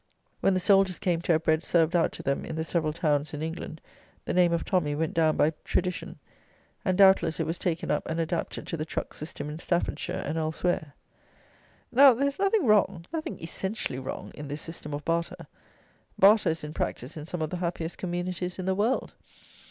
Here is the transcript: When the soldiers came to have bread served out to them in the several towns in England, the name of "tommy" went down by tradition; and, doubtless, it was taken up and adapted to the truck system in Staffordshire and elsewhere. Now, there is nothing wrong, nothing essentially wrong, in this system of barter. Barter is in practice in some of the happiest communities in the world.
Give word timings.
When 0.39 0.55
the 0.55 0.59
soldiers 0.59 0.97
came 0.97 1.21
to 1.21 1.33
have 1.33 1.43
bread 1.43 1.63
served 1.63 1.95
out 1.95 2.11
to 2.13 2.23
them 2.23 2.43
in 2.43 2.55
the 2.55 2.63
several 2.63 2.91
towns 2.91 3.35
in 3.35 3.43
England, 3.43 3.81
the 4.25 4.33
name 4.33 4.51
of 4.51 4.65
"tommy" 4.65 4.95
went 4.95 5.13
down 5.13 5.37
by 5.37 5.53
tradition; 5.63 6.17
and, 6.83 6.97
doubtless, 6.97 7.39
it 7.39 7.45
was 7.45 7.59
taken 7.59 7.91
up 7.91 8.09
and 8.09 8.19
adapted 8.19 8.65
to 8.65 8.77
the 8.77 8.83
truck 8.83 9.13
system 9.13 9.47
in 9.47 9.59
Staffordshire 9.59 10.23
and 10.25 10.39
elsewhere. 10.39 10.95
Now, 11.91 12.15
there 12.15 12.27
is 12.27 12.39
nothing 12.39 12.65
wrong, 12.65 13.05
nothing 13.13 13.37
essentially 13.43 13.99
wrong, 13.99 14.31
in 14.33 14.47
this 14.47 14.63
system 14.63 14.91
of 14.95 15.05
barter. 15.05 15.45
Barter 16.17 16.49
is 16.49 16.63
in 16.63 16.73
practice 16.73 17.15
in 17.15 17.27
some 17.27 17.43
of 17.43 17.51
the 17.51 17.57
happiest 17.57 17.99
communities 17.99 18.57
in 18.57 18.65
the 18.65 18.73
world. 18.73 19.13